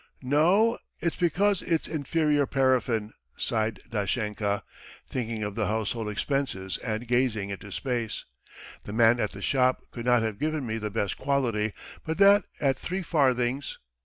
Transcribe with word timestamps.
"No, 0.23 0.79
it's 0.99 1.15
because 1.17 1.61
it's 1.61 1.87
inferior 1.87 2.47
paraffin!" 2.47 3.13
sighed 3.37 3.81
Dashenka, 3.87 4.63
thinking 5.07 5.43
of 5.43 5.53
the 5.53 5.67
household 5.67 6.09
expenses 6.09 6.77
and 6.79 7.07
gazing 7.07 7.51
into 7.51 7.71
space. 7.71 8.25
"The 8.85 8.93
man 8.93 9.19
at 9.19 9.31
the 9.33 9.43
shop 9.43 9.83
could 9.91 10.05
not 10.07 10.23
have 10.23 10.39
given 10.39 10.65
me 10.65 10.79
the 10.79 10.89
best 10.89 11.19
quality, 11.19 11.73
but 12.03 12.17
that 12.17 12.45
at 12.59 12.79
three 12.79 13.03
farthings. 13.03 13.77